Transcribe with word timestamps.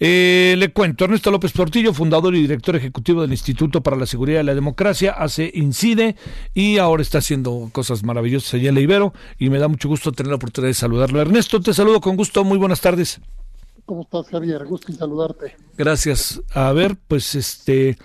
Eh, 0.00 0.54
le 0.58 0.72
cuento, 0.72 1.04
Ernesto 1.04 1.30
López 1.30 1.52
Portillo, 1.52 1.92
fundador 1.92 2.34
y 2.36 2.40
director 2.40 2.76
ejecutivo 2.76 3.22
del 3.22 3.32
Instituto 3.32 3.82
para 3.82 3.96
la 3.96 4.06
Seguridad 4.06 4.40
y 4.40 4.44
la 4.44 4.54
Democracia, 4.54 5.12
hace 5.12 5.50
INCIDE 5.52 6.14
y 6.54 6.78
ahora 6.78 7.02
está 7.02 7.18
haciendo 7.18 7.68
cosas 7.72 8.04
maravillosas 8.04 8.54
allá 8.54 8.68
en 8.68 8.76
la 8.76 8.80
Ibero 8.80 9.12
y 9.38 9.50
me 9.50 9.58
da 9.58 9.66
mucho 9.66 9.88
gusto 9.88 10.12
tener 10.12 10.30
la 10.30 10.36
oportunidad 10.36 10.70
de 10.70 10.74
saludarlo. 10.74 11.20
Ernesto, 11.20 11.60
te 11.60 11.74
saludo 11.74 12.00
con 12.00 12.16
gusto, 12.16 12.44
muy 12.44 12.58
buenas 12.58 12.80
tardes. 12.80 13.20
¿Cómo 13.86 14.02
estás, 14.02 14.28
Javier? 14.28 14.64
Gusto 14.66 14.92
en 14.92 14.98
saludarte. 14.98 15.56
Gracias. 15.76 16.42
A 16.52 16.72
ver, 16.72 16.96
pues 17.08 17.34
este, 17.34 17.98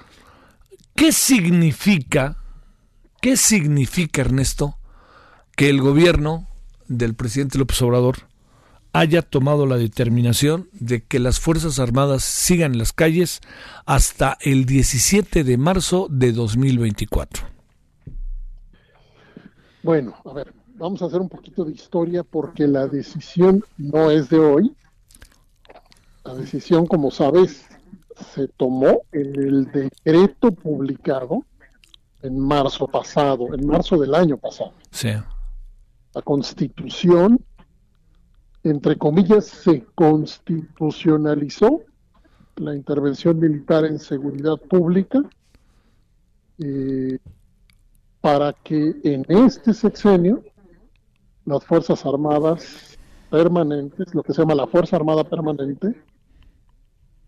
¿qué 0.96 1.12
significa, 1.12 2.38
qué 3.22 3.38
significa, 3.38 4.22
Ernesto, 4.22 4.78
que 5.56 5.70
el 5.70 5.82
gobierno 5.82 6.48
del 6.88 7.14
presidente 7.14 7.58
López 7.58 7.82
Obrador 7.82 8.33
haya 8.94 9.24
tomado 9.24 9.66
la 9.66 9.78
determinación 9.78 10.70
de 10.72 11.04
que 11.04 11.20
las 11.20 11.40
Fuerzas 11.40 11.80
Armadas 11.80 12.24
sigan 12.24 12.74
en 12.74 12.78
las 12.78 12.94
calles 12.94 13.42
hasta 13.86 14.38
el 14.42 14.66
17 14.66 15.44
de 15.44 15.58
marzo 15.58 16.08
de 16.10 16.32
2024. 16.32 17.48
Bueno, 19.82 20.16
a 20.24 20.34
ver, 20.34 20.54
vamos 20.76 21.02
a 21.02 21.06
hacer 21.06 21.20
un 21.20 21.28
poquito 21.28 21.66
de 21.66 21.74
historia 21.74 22.24
porque 22.24 22.68
la 22.68 22.88
decisión 22.88 23.66
no 23.78 24.12
es 24.12 24.30
de 24.30 24.38
hoy. 24.38 24.76
La 26.24 26.36
decisión, 26.36 26.86
como 26.86 27.10
sabes, 27.10 27.66
se 28.34 28.48
tomó 28.48 29.02
en 29.12 29.36
el 29.36 29.72
decreto 29.72 30.52
publicado 30.52 31.44
en 32.22 32.40
marzo 32.40 32.88
pasado, 32.88 33.54
en 33.54 33.68
marzo 33.68 33.98
del 33.98 34.14
año 34.14 34.38
pasado. 34.38 34.72
Sí. 34.92 35.10
La 36.14 36.22
constitución 36.22 37.44
entre 38.64 38.98
comillas, 38.98 39.46
se 39.46 39.86
constitucionalizó 39.96 41.82
la 42.56 42.76
intervención 42.76 43.40
militar 43.40 43.86
en 43.86 44.00
seguridad 44.00 44.58
pública 44.58 45.22
eh, 46.60 47.18
para 48.22 48.54
que 48.54 48.96
en 49.04 49.26
este 49.28 49.74
sexenio 49.74 50.44
las 51.46 51.64
Fuerzas 51.66 52.06
Armadas 52.06 52.98
permanentes, 53.30 54.14
lo 54.14 54.24
que 54.24 54.34
se 54.34 54.42
llama 54.42 54.56
la 54.56 54.68
Fuerza 54.68 54.96
Armada 54.96 55.24
Permanente, 55.24 56.02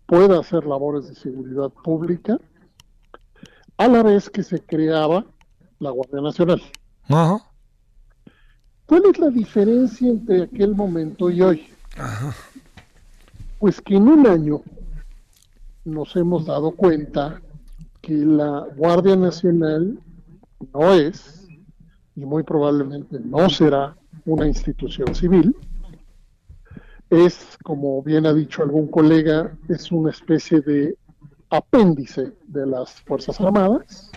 pueda 0.06 0.38
hacer 0.38 0.64
labores 0.64 1.08
de 1.08 1.14
seguridad 1.16 1.70
pública 1.82 2.38
a 3.76 3.88
la 3.88 4.02
vez 4.02 4.30
que 4.30 4.42
se 4.42 4.64
creaba 4.64 5.26
la 5.80 5.90
Guardia 5.90 6.20
Nacional. 6.22 6.62
Ajá. 7.08 7.55
¿Cuál 8.86 9.02
es 9.10 9.18
la 9.18 9.30
diferencia 9.30 10.08
entre 10.08 10.44
aquel 10.44 10.74
momento 10.74 11.28
y 11.28 11.42
hoy? 11.42 11.66
Pues 13.58 13.80
que 13.80 13.96
en 13.96 14.06
un 14.06 14.26
año 14.26 14.62
nos 15.84 16.14
hemos 16.14 16.46
dado 16.46 16.70
cuenta 16.70 17.40
que 18.00 18.12
la 18.12 18.68
Guardia 18.76 19.16
Nacional 19.16 19.98
no 20.72 20.94
es, 20.94 21.48
y 22.14 22.24
muy 22.24 22.44
probablemente 22.44 23.18
no 23.18 23.50
será, 23.50 23.96
una 24.24 24.46
institución 24.46 25.14
civil. 25.14 25.56
Es, 27.10 27.58
como 27.64 28.02
bien 28.02 28.26
ha 28.26 28.32
dicho 28.32 28.62
algún 28.62 28.86
colega, 28.86 29.56
es 29.68 29.90
una 29.90 30.10
especie 30.10 30.60
de 30.60 30.96
apéndice 31.50 32.32
de 32.46 32.66
las 32.66 33.00
Fuerzas 33.02 33.40
Armadas, 33.40 34.12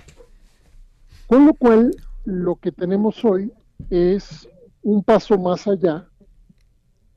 con 1.26 1.48
lo 1.48 1.54
cual 1.56 1.96
lo 2.26 2.56
que 2.56 2.72
tenemos 2.72 3.24
hoy 3.26 3.52
es 3.90 4.48
un 4.82 5.04
paso 5.04 5.38
más 5.38 5.68
allá 5.68 6.08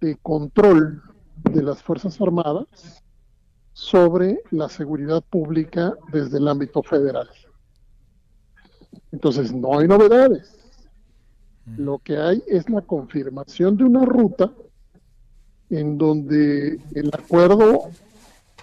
de 0.01 0.17
control 0.17 1.03
de 1.51 1.63
las 1.63 1.83
Fuerzas 1.83 2.21
Armadas 2.21 3.03
sobre 3.73 4.43
la 4.51 4.69
seguridad 4.69 5.23
pública 5.23 5.95
desde 6.13 6.39
el 6.39 6.49
ámbito 6.49 6.83
federal. 6.83 7.29
Entonces, 9.13 9.53
no 9.53 9.79
hay 9.79 9.89
novedades. 9.89 10.59
Lo 11.77 11.99
que 11.99 12.17
hay 12.17 12.43
es 12.47 12.69
la 12.69 12.83
confirmación 12.83 13.77
de 13.77 13.85
una 13.85 14.05
ruta 14.05 14.51
en 15.71 15.97
donde 15.97 16.81
el 16.95 17.11
acuerdo 17.13 17.91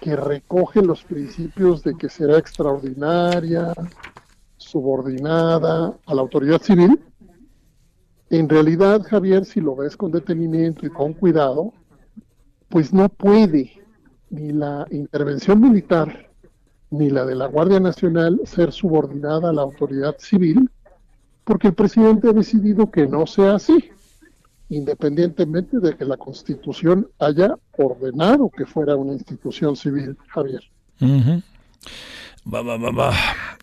que 0.00 0.16
recoge 0.16 0.82
los 0.82 1.02
principios 1.04 1.82
de 1.82 1.94
que 1.96 2.08
será 2.08 2.38
extraordinaria, 2.38 3.72
subordinada 4.56 5.98
a 6.06 6.14
la 6.14 6.20
autoridad 6.20 6.62
civil, 6.62 7.02
en 8.30 8.48
realidad, 8.48 9.02
Javier, 9.02 9.44
si 9.44 9.60
lo 9.60 9.74
ves 9.74 9.96
con 9.96 10.12
detenimiento 10.12 10.86
y 10.86 10.90
con 10.90 11.12
cuidado, 11.14 11.72
pues 12.68 12.92
no 12.92 13.08
puede 13.08 13.72
ni 14.30 14.52
la 14.52 14.86
intervención 14.92 15.60
militar 15.60 16.30
ni 16.90 17.10
la 17.10 17.24
de 17.26 17.34
la 17.34 17.46
Guardia 17.46 17.80
Nacional 17.80 18.40
ser 18.44 18.72
subordinada 18.72 19.50
a 19.50 19.52
la 19.52 19.62
autoridad 19.62 20.16
civil, 20.18 20.70
porque 21.44 21.68
el 21.68 21.74
presidente 21.74 22.28
ha 22.28 22.32
decidido 22.32 22.90
que 22.90 23.06
no 23.06 23.26
sea 23.26 23.56
así, 23.56 23.90
independientemente 24.68 25.80
de 25.80 25.96
que 25.96 26.04
la 26.04 26.16
Constitución 26.16 27.08
haya 27.18 27.56
ordenado 27.76 28.48
que 28.48 28.66
fuera 28.66 28.94
una 28.94 29.12
institución 29.12 29.74
civil, 29.74 30.16
Javier. 30.28 30.62
va, 32.52 32.62
va, 32.62 32.76
va, 32.76 32.90
va. 32.90 33.12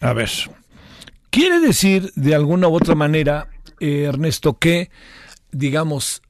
A 0.02 0.14
ver, 0.14 0.30
quiere 1.30 1.60
decir 1.62 2.12
de 2.16 2.36
alguna 2.36 2.68
u 2.68 2.76
otra 2.76 2.96
manera 2.96 3.48
eh, 3.80 4.04
Ernesto, 4.04 4.58
que, 4.58 4.90
digamos, 5.52 6.22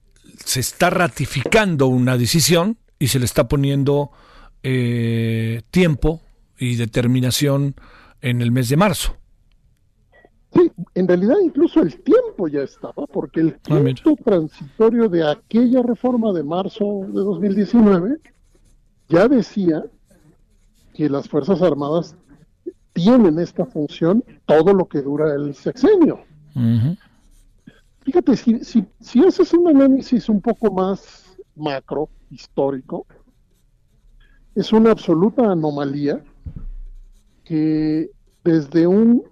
se 0.45 0.59
está 0.59 0.89
ratificando 0.89 1.87
una 1.87 2.17
decisión 2.17 2.77
y 2.99 3.07
se 3.07 3.19
le 3.19 3.25
está 3.25 3.47
poniendo 3.47 4.11
eh, 4.63 5.61
tiempo 5.71 6.21
y 6.57 6.75
determinación 6.75 7.75
en 8.21 8.41
el 8.41 8.51
mes 8.51 8.69
de 8.69 8.77
marzo. 8.77 9.15
Sí, 10.53 10.71
en 10.95 11.07
realidad 11.07 11.35
incluso 11.43 11.81
el 11.81 12.01
tiempo 12.01 12.47
ya 12.47 12.61
estaba, 12.61 13.05
porque 13.07 13.41
el 13.41 13.57
ah, 13.69 13.79
tiempo 13.81 14.15
transitorio 14.23 15.09
de 15.09 15.29
aquella 15.29 15.83
reforma 15.83 16.31
de 16.33 16.43
marzo 16.43 17.05
de 17.07 17.19
2019 17.19 18.17
ya 19.09 19.27
decía 19.27 19.83
que 20.93 21.09
las 21.09 21.29
Fuerzas 21.29 21.61
Armadas 21.61 22.15
tienen 22.93 23.37
esta 23.39 23.65
función 23.65 24.23
todo 24.45 24.73
lo 24.73 24.87
que 24.87 25.01
dura 25.01 25.33
el 25.35 25.53
sexenio. 25.53 26.21
Fíjate, 28.07 28.37
si, 28.37 28.61
si, 29.01 29.25
haces 29.25 29.51
un 29.51 29.67
análisis 29.67 30.29
un 30.29 30.39
poco 30.39 30.71
más 30.71 31.37
macro, 31.57 32.07
histórico, 32.31 33.05
es 34.55 34.71
una 34.71 34.91
absoluta 34.91 35.51
anomalía 35.51 36.23
que 37.43 38.09
desde, 38.45 38.87
un, 38.87 39.23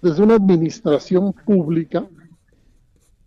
desde 0.00 0.22
una 0.22 0.36
administración 0.36 1.34
pública 1.34 2.08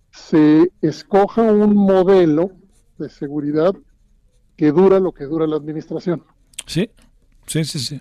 se 0.09 0.71
escoja 0.81 1.43
un 1.43 1.75
modelo 1.75 2.53
de 2.97 3.07
seguridad 3.09 3.75
que 4.55 4.71
dura 4.71 4.99
lo 4.99 5.11
que 5.11 5.25
dura 5.25 5.45
la 5.45 5.57
administración. 5.57 6.23
Sí, 6.65 6.89
sí, 7.45 7.63
sí, 7.65 7.77
sí. 7.77 7.99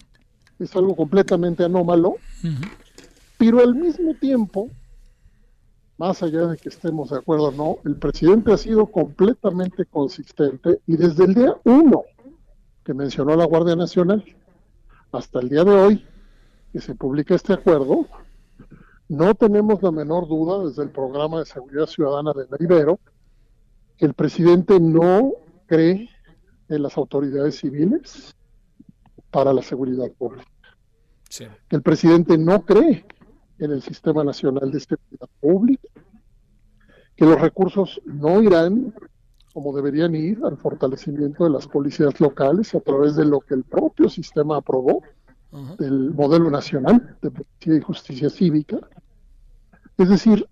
Es 0.58 0.74
algo 0.74 0.96
completamente 0.96 1.62
anómalo, 1.62 2.16
pero 3.36 3.60
al 3.60 3.74
mismo 3.74 4.14
tiempo 4.14 4.70
más 5.98 6.22
allá 6.22 6.46
de 6.46 6.56
que 6.56 6.68
estemos 6.68 7.10
de 7.10 7.18
acuerdo 7.18 7.46
o 7.46 7.52
no, 7.52 7.78
el 7.84 7.96
presidente 7.96 8.52
ha 8.52 8.56
sido 8.56 8.86
completamente 8.86 9.86
consistente 9.86 10.80
y 10.86 10.96
desde 10.96 11.24
el 11.24 11.34
día 11.34 11.56
uno 11.64 12.04
que 12.84 12.94
mencionó 12.94 13.32
a 13.32 13.36
la 13.36 13.46
Guardia 13.46 13.76
Nacional 13.76 14.24
hasta 15.12 15.40
el 15.40 15.48
día 15.48 15.64
de 15.64 15.72
hoy 15.72 16.06
que 16.72 16.80
se 16.80 16.94
publica 16.94 17.34
este 17.34 17.54
acuerdo, 17.54 18.06
no 19.08 19.34
tenemos 19.34 19.82
la 19.82 19.90
menor 19.90 20.28
duda 20.28 20.68
desde 20.68 20.82
el 20.82 20.90
programa 20.90 21.38
de 21.38 21.46
seguridad 21.46 21.86
ciudadana 21.86 22.32
de 22.32 22.46
Ibero 22.60 22.98
que 23.96 24.04
el 24.04 24.14
presidente 24.14 24.78
no 24.78 25.32
cree 25.66 26.10
en 26.68 26.82
las 26.82 26.96
autoridades 26.98 27.56
civiles 27.58 28.34
para 29.30 29.52
la 29.52 29.62
seguridad 29.62 30.10
pública. 30.12 30.50
Que 31.68 31.76
el 31.76 31.82
presidente 31.82 32.36
no 32.36 32.64
cree 32.64 33.04
en 33.58 33.72
el 33.72 33.82
Sistema 33.82 34.24
Nacional 34.24 34.70
de 34.70 34.80
Seguridad 34.80 35.28
Pública, 35.40 35.88
que 37.16 37.24
los 37.24 37.40
recursos 37.40 38.00
no 38.04 38.42
irán 38.42 38.92
como 39.56 39.74
deberían 39.74 40.14
ir 40.14 40.38
al 40.44 40.58
fortalecimiento 40.58 41.44
de 41.44 41.50
las 41.50 41.66
policías 41.66 42.20
locales 42.20 42.74
a 42.74 42.80
través 42.80 43.16
de 43.16 43.24
lo 43.24 43.40
que 43.40 43.54
el 43.54 43.64
propio 43.64 44.10
sistema 44.10 44.58
aprobó, 44.58 45.02
del 45.78 46.12
modelo 46.12 46.50
nacional 46.50 47.16
de 47.22 47.30
policía 47.30 47.76
y 47.76 47.80
justicia 47.80 48.28
cívica. 48.28 48.78
Es 49.96 50.10
decir, 50.10 50.46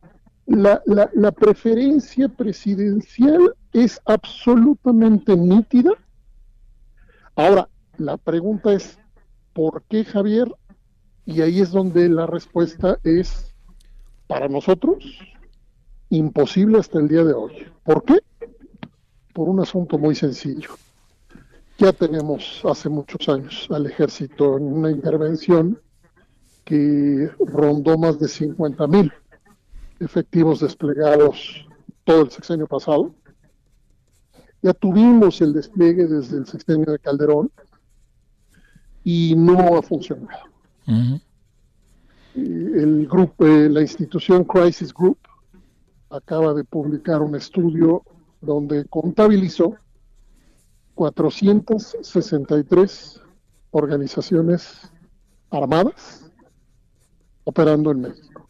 la, 0.47 0.83
la 0.87 1.33
preferencia 1.33 2.31
presidencial 2.31 3.55
es 3.75 4.01
absolutamente 4.07 5.37
nítida. 5.37 5.91
Ahora, 7.37 7.69
la 7.99 8.17
pregunta 8.17 8.73
es, 8.73 8.99
¿por 9.53 9.83
qué 9.83 10.07
Javier? 10.07 10.51
Y 11.27 11.41
ahí 11.41 11.61
es 11.61 11.71
donde 11.71 12.09
la 12.09 12.27
respuesta 12.27 12.99
es, 13.03 13.55
para 14.27 14.49
nosotros, 14.49 15.05
imposible 16.11 16.79
hasta 16.79 16.99
el 16.99 17.09
día 17.09 17.25
de 17.25 17.33
hoy. 17.33 17.67
¿Por 17.83 18.05
qué? 18.05 18.21
Por 19.33 19.49
un 19.49 19.61
asunto 19.61 19.99
muy 19.99 20.15
sencillo. 20.15 20.71
Ya 21.79 21.93
tenemos 21.93 22.63
hace 22.65 22.89
muchos 22.89 23.29
años 23.29 23.67
al 23.71 23.87
ejército 23.87 24.57
en 24.59 24.65
una 24.65 24.91
intervención 24.91 25.81
que 26.65 27.31
rondó 27.39 27.99
más 27.99 28.19
de 28.19 28.29
50 28.29 28.87
mil 28.87 29.13
efectivos 30.01 30.61
desplegados 30.61 31.67
todo 32.05 32.23
el 32.23 32.31
sexenio 32.31 32.67
pasado. 32.67 33.15
Ya 34.63 34.73
tuvimos 34.73 35.41
el 35.41 35.53
despliegue 35.53 36.07
desde 36.07 36.39
el 36.39 36.47
sexenio 36.47 36.93
de 36.93 36.99
Calderón 36.99 37.51
y 39.03 39.35
no 39.37 39.77
ha 39.77 39.83
funcionado. 39.83 40.54
El 42.35 43.07
grupo, 43.07 43.47
eh, 43.47 43.69
la 43.69 43.81
institución 43.81 44.43
Crisis 44.45 44.93
Group 44.93 45.19
acaba 46.11 46.53
de 46.55 46.65
publicar 46.65 47.23
un 47.23 47.37
estudio 47.37 48.03
donde 48.41 48.85
contabilizó 48.87 49.77
463 50.95 53.21
organizaciones 53.71 54.91
armadas 55.51 56.31
operando 57.45 57.91
en 57.91 58.01
México. 58.03 58.49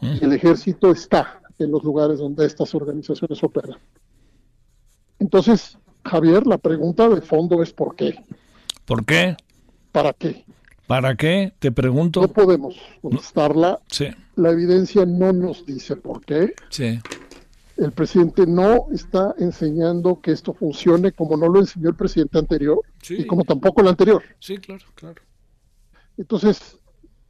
El 0.00 0.32
ejército 0.32 0.90
está 0.90 1.40
en 1.58 1.70
los 1.70 1.82
lugares 1.82 2.18
donde 2.18 2.46
estas 2.46 2.74
organizaciones 2.74 3.42
operan. 3.42 3.78
Entonces, 5.18 5.78
Javier, 6.04 6.46
la 6.46 6.58
pregunta 6.58 7.08
de 7.08 7.22
fondo 7.22 7.62
es 7.62 7.72
¿por 7.72 7.96
qué? 7.96 8.22
¿Por 8.84 9.04
qué? 9.04 9.36
¿Para 9.90 10.12
qué? 10.12 10.44
¿Para 10.86 11.16
qué? 11.16 11.52
Te 11.58 11.72
pregunto. 11.72 12.20
No 12.20 12.28
podemos 12.28 12.76
contestarla. 13.02 13.80
Sí. 13.90 14.06
La 14.36 14.50
evidencia 14.50 15.04
no 15.04 15.32
nos 15.32 15.66
dice 15.66 15.96
por 15.96 16.24
qué. 16.24 16.54
Sí. 16.70 17.00
El 17.76 17.92
presidente 17.92 18.46
no 18.46 18.86
está 18.92 19.34
enseñando 19.38 20.20
que 20.20 20.32
esto 20.32 20.54
funcione 20.54 21.12
como 21.12 21.36
no 21.36 21.48
lo 21.48 21.60
enseñó 21.60 21.90
el 21.90 21.96
presidente 21.96 22.38
anterior 22.38 22.80
Sí. 23.02 23.16
y 23.18 23.26
como 23.26 23.44
tampoco 23.44 23.82
el 23.82 23.88
anterior. 23.88 24.22
Sí, 24.38 24.56
claro, 24.58 24.84
claro. 24.94 25.20
Entonces, 26.16 26.78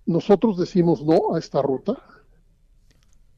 nosotros 0.04 0.56
decimos 0.58 1.02
no 1.04 1.34
a 1.34 1.38
esta 1.38 1.60
ruta. 1.62 1.96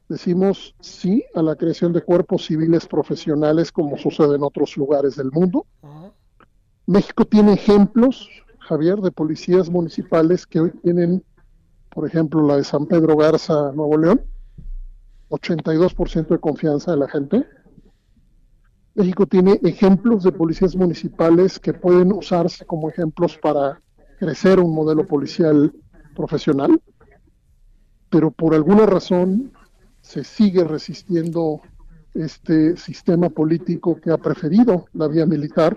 Decimos 0.07 0.75
sí 0.81 1.23
a 1.35 1.41
la 1.41 1.55
creación 1.55 1.93
de 1.93 2.01
cuerpos 2.01 2.45
civiles 2.45 2.85
profesionales 2.87 3.71
como 3.71 3.97
sucede 3.97 4.35
en 4.35 4.43
otros 4.43 4.75
lugares 4.77 5.15
del 5.15 5.31
mundo. 5.31 5.65
México 6.87 7.25
tiene 7.25 7.53
ejemplos, 7.53 8.27
Javier, 8.69 9.01
de 9.01 9.11
policías 9.11 9.67
municipales 9.67 10.45
que 10.45 10.59
hoy 10.59 10.71
tienen, 10.83 11.23
por 11.89 12.07
ejemplo, 12.07 12.45
la 12.45 12.57
de 12.57 12.63
San 12.63 12.85
Pedro 12.85 13.17
Garza, 13.17 13.71
Nuevo 13.73 13.97
León, 13.97 14.21
82% 15.29 16.27
de 16.27 16.37
confianza 16.37 16.91
de 16.91 16.97
la 16.97 17.09
gente. 17.09 17.47
México 18.93 19.25
tiene 19.25 19.59
ejemplos 19.63 20.21
de 20.21 20.31
policías 20.31 20.75
municipales 20.75 21.59
que 21.59 21.73
pueden 21.73 22.13
usarse 22.13 22.63
como 22.63 22.89
ejemplos 22.89 23.39
para 23.39 23.81
crecer 24.19 24.59
un 24.59 24.75
modelo 24.75 25.07
policial 25.07 25.73
profesional, 26.15 26.79
pero 28.11 28.29
por 28.29 28.53
alguna 28.53 28.85
razón 28.85 29.51
se 30.01 30.23
sigue 30.23 30.63
resistiendo 30.63 31.61
este 32.13 32.77
sistema 32.77 33.29
político 33.29 33.99
que 33.99 34.11
ha 34.11 34.17
preferido 34.17 34.85
la 34.93 35.07
vía 35.07 35.25
militar, 35.25 35.75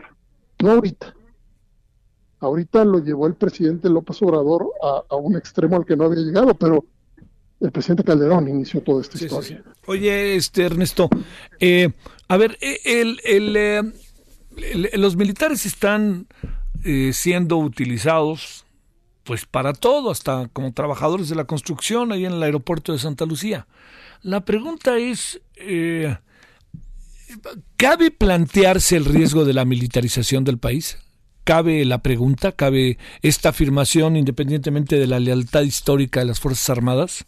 no 0.62 0.72
ahorita. 0.72 1.14
Ahorita 2.42 2.84
lo 2.84 2.98
llevó 2.98 3.26
el 3.26 3.34
presidente 3.34 3.88
López 3.88 4.20
Obrador 4.22 4.66
a, 4.82 5.02
a 5.08 5.16
un 5.16 5.36
extremo 5.36 5.76
al 5.76 5.86
que 5.86 5.96
no 5.96 6.04
había 6.04 6.22
llegado, 6.22 6.54
pero 6.54 6.84
el 7.60 7.70
presidente 7.70 8.04
Calderón 8.04 8.48
inició 8.48 8.82
toda 8.82 9.00
esta 9.00 9.16
Sí, 9.16 9.24
historia. 9.26 9.62
sí. 9.64 9.70
Oye, 9.86 10.34
este 10.36 10.64
Ernesto, 10.64 11.08
eh, 11.60 11.90
a 12.28 12.36
ver, 12.36 12.58
eh, 12.60 12.80
el, 12.84 13.20
el, 13.24 13.56
eh, 13.56 13.82
el- 14.56 14.90
los 15.00 15.16
militares 15.16 15.64
están 15.66 16.26
eh, 16.84 17.12
siendo 17.14 17.56
utilizados 17.58 18.64
pues 19.22 19.46
para 19.46 19.72
todo, 19.72 20.10
hasta 20.10 20.48
como 20.52 20.72
trabajadores 20.72 21.28
de 21.28 21.36
la 21.36 21.44
construcción 21.44 22.10
ahí 22.10 22.24
en 22.26 22.32
el 22.32 22.42
aeropuerto 22.42 22.92
de 22.92 22.98
Santa 22.98 23.24
Lucía. 23.24 23.68
La 24.22 24.44
pregunta 24.44 24.98
es, 24.98 25.40
eh, 25.54 26.16
¿cabe 27.76 28.10
plantearse 28.10 28.96
el 28.96 29.04
riesgo 29.04 29.44
de 29.44 29.52
la 29.52 29.64
militarización 29.64 30.42
del 30.42 30.58
país? 30.58 30.98
¿Cabe 31.44 31.84
la 31.84 31.98
pregunta? 32.02 32.52
¿Cabe 32.52 32.98
esta 33.20 33.48
afirmación 33.48 34.16
independientemente 34.16 34.96
de 34.96 35.06
la 35.06 35.18
lealtad 35.18 35.62
histórica 35.62 36.20
de 36.20 36.26
las 36.26 36.40
Fuerzas 36.40 36.70
Armadas? 36.70 37.24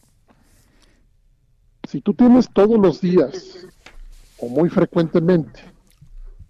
Si 1.89 2.01
tú 2.01 2.15
tienes 2.15 2.49
todos 2.53 2.79
los 2.79 3.01
días 3.01 3.67
o 4.39 4.49
muy 4.49 4.71
frecuentemente 4.71 5.61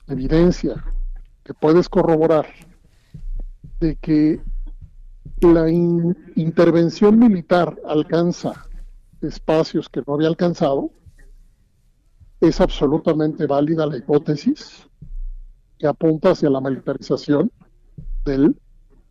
evidencia 0.09 0.85
que 1.43 1.55
puedes 1.55 1.89
corroborar 1.89 2.47
de 3.81 3.97
que 3.97 4.41
la 5.41 5.71
in- 5.71 6.17
intervención 6.37 7.19
militar 7.19 7.77
alcanza 7.89 8.67
espacios 9.23 9.89
que 9.89 10.03
no 10.07 10.15
había 10.15 10.29
alcanzado, 10.29 10.91
es 12.41 12.61
absolutamente 12.61 13.47
válida 13.47 13.87
la 13.87 13.97
hipótesis 13.97 14.87
apunta 15.87 16.31
hacia 16.31 16.51
la 16.51 16.61
militarización 16.61 17.51
del 18.25 18.57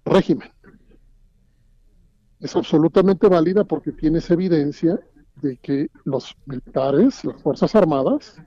régimen. 0.06 0.50
Es 2.40 2.56
absolutamente 2.56 3.28
válida 3.28 3.64
porque 3.64 3.92
tienes 3.92 4.30
evidencia 4.30 5.00
de 5.42 5.58
que 5.58 5.90
los 6.04 6.36
militares, 6.46 7.24
las 7.24 7.42
Fuerzas 7.42 7.76
Armadas, 7.76 8.42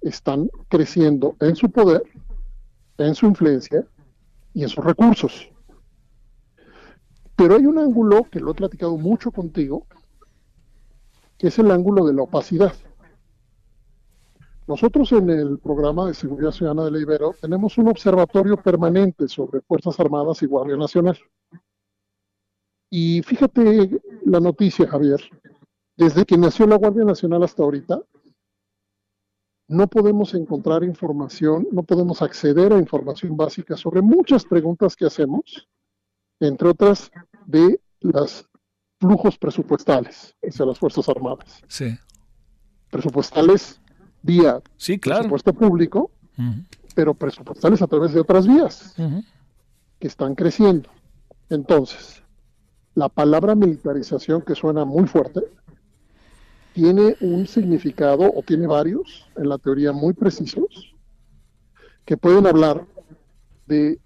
están 0.00 0.48
creciendo 0.68 1.36
en 1.40 1.56
su 1.56 1.70
poder, 1.70 2.02
en 2.98 3.14
su 3.14 3.26
influencia 3.26 3.86
y 4.54 4.62
en 4.62 4.68
sus 4.68 4.84
recursos. 4.84 5.50
Pero 7.36 7.56
hay 7.56 7.66
un 7.66 7.78
ángulo 7.78 8.24
que 8.30 8.40
lo 8.40 8.50
he 8.50 8.54
platicado 8.54 8.96
mucho 8.98 9.30
contigo, 9.30 9.86
que 11.38 11.48
es 11.48 11.58
el 11.58 11.70
ángulo 11.70 12.06
de 12.06 12.12
la 12.12 12.22
opacidad. 12.22 12.74
Nosotros 14.70 15.10
en 15.10 15.28
el 15.30 15.58
programa 15.58 16.06
de 16.06 16.14
seguridad 16.14 16.52
ciudadana 16.52 16.84
de 16.84 16.92
la 16.92 17.00
Ibero 17.00 17.34
tenemos 17.40 17.76
un 17.76 17.88
observatorio 17.88 18.56
permanente 18.56 19.26
sobre 19.26 19.62
Fuerzas 19.62 19.98
Armadas 19.98 20.44
y 20.44 20.46
Guardia 20.46 20.76
Nacional. 20.76 21.18
Y 22.88 23.20
fíjate 23.22 24.00
la 24.26 24.38
noticia, 24.38 24.86
Javier, 24.86 25.20
desde 25.96 26.24
que 26.24 26.38
nació 26.38 26.68
la 26.68 26.76
Guardia 26.76 27.02
Nacional 27.02 27.42
hasta 27.42 27.64
ahorita, 27.64 28.00
no 29.66 29.88
podemos 29.88 30.34
encontrar 30.34 30.84
información, 30.84 31.66
no 31.72 31.82
podemos 31.82 32.22
acceder 32.22 32.72
a 32.72 32.78
información 32.78 33.36
básica 33.36 33.76
sobre 33.76 34.02
muchas 34.02 34.44
preguntas 34.44 34.94
que 34.94 35.06
hacemos, 35.06 35.68
entre 36.38 36.68
otras 36.68 37.10
de 37.44 37.80
los 37.98 38.48
flujos 39.00 39.36
presupuestales 39.36 40.36
hacia 40.40 40.64
las 40.64 40.78
Fuerzas 40.78 41.08
Armadas. 41.08 41.60
Sí, 41.66 41.98
Presupuestales 42.88 43.80
vía 44.22 44.60
sí, 44.76 44.98
claro. 44.98 45.20
presupuesto 45.20 45.52
público, 45.52 46.10
pero 46.94 47.14
presupuestales 47.14 47.82
a 47.82 47.86
través 47.86 48.12
de 48.12 48.20
otras 48.20 48.46
vías 48.46 48.94
que 49.98 50.06
están 50.06 50.34
creciendo. 50.34 50.88
Entonces, 51.48 52.22
la 52.94 53.08
palabra 53.08 53.54
militarización, 53.54 54.42
que 54.42 54.54
suena 54.54 54.84
muy 54.84 55.06
fuerte, 55.06 55.40
tiene 56.72 57.16
un 57.20 57.46
significado 57.46 58.30
o 58.32 58.42
tiene 58.42 58.66
varios, 58.66 59.28
en 59.36 59.48
la 59.48 59.58
teoría 59.58 59.92
muy 59.92 60.12
precisos, 60.12 60.94
que 62.04 62.16
pueden 62.16 62.46
hablar 62.46 62.86
de 63.66 63.98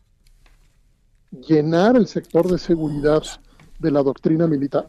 llenar 1.31 1.97
el 1.97 2.07
sector 2.07 2.51
de 2.51 2.59
seguridad 2.59 3.23
de 3.79 3.91
la 3.91 4.03
doctrina 4.03 4.47
militar, 4.47 4.89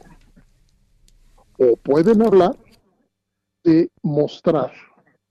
o 1.58 1.76
pueden 1.78 2.22
hablar 2.22 2.58
de 3.64 3.90
mostrar 4.02 4.72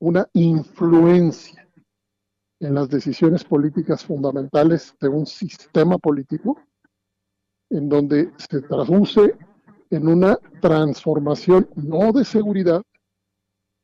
una 0.01 0.29
influencia 0.33 1.67
en 2.61 2.75
las 2.75 2.89
decisiones 2.89 3.45
políticas 3.45 4.05
fundamentales 4.05 4.95
de 5.01 5.09
un 5.09 5.27
sistema 5.27 5.99
político, 5.99 6.61
en 7.71 7.89
donde 7.89 8.33
se 8.37 8.63
traduce 8.63 9.37
en 9.91 10.09
una 10.09 10.39
transformación 10.61 11.69
no 11.77 12.13
de 12.13 12.25
seguridad, 12.25 12.83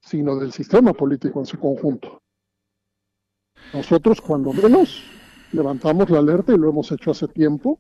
sino 0.03 0.37
del 0.37 0.53
sistema 0.53 0.93
político 0.93 1.41
en 1.41 1.47
su 1.47 1.59
conjunto. 1.59 2.21
Nosotros 3.75 4.21
cuando 4.21 4.53
menos 4.53 5.05
levantamos 5.53 6.11
la 6.11 6.19
alerta 6.19 6.53
y 6.53 6.59
lo 6.59 6.71
hemos 6.71 6.91
hecho 6.91 7.11
hace 7.11 7.29
tiempo 7.29 7.79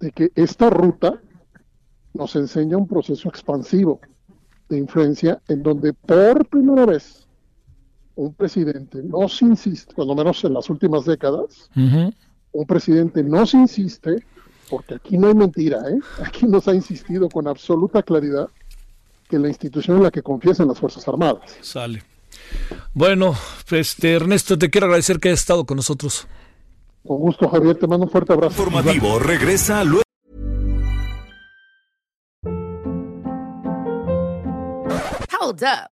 de 0.00 0.10
que 0.10 0.32
esta 0.34 0.70
ruta 0.70 1.20
nos 2.14 2.34
enseña 2.36 2.76
un 2.76 2.88
proceso 2.88 3.28
expansivo 3.28 4.00
de 4.68 4.78
influencia 4.78 5.40
en 5.48 5.62
donde 5.62 5.92
por 5.92 6.46
primera 6.48 6.86
vez 6.86 7.25
un 8.16 8.34
presidente 8.34 9.02
nos 9.02 9.40
insiste, 9.42 9.94
cuando 9.94 10.14
menos 10.14 10.42
en 10.44 10.54
las 10.54 10.68
últimas 10.68 11.04
décadas, 11.04 11.70
un 11.74 12.66
presidente 12.66 13.22
nos 13.22 13.54
insiste, 13.54 14.24
porque 14.68 14.94
aquí 14.94 15.18
no 15.18 15.28
hay 15.28 15.34
mentira, 15.34 15.78
¿eh? 15.88 16.00
aquí 16.24 16.46
nos 16.46 16.66
ha 16.66 16.74
insistido 16.74 17.28
con 17.28 17.46
absoluta 17.46 18.02
claridad 18.02 18.48
que 19.28 19.38
la 19.38 19.48
institución 19.48 19.98
en 19.98 20.04
la 20.04 20.10
que 20.10 20.22
confiesa 20.22 20.62
en 20.62 20.70
las 20.70 20.78
Fuerzas 20.78 21.06
Armadas. 21.06 21.56
Sale. 21.60 22.02
Bueno, 22.94 23.34
este 23.70 24.14
Ernesto, 24.14 24.58
te 24.58 24.70
quiero 24.70 24.86
agradecer 24.86 25.20
que 25.20 25.28
hayas 25.28 25.40
estado 25.40 25.66
con 25.66 25.76
nosotros. 25.76 26.26
Con 27.06 27.18
gusto, 27.18 27.48
Javier, 27.48 27.76
te 27.76 27.86
mando 27.86 28.06
un 28.06 28.10
fuerte 28.10 28.32
abrazo. 28.32 28.62
Informativo 28.62 29.18
regresa 29.18 29.84
luego. 29.84 30.02
Hold 35.38 35.62
up. 35.62 35.95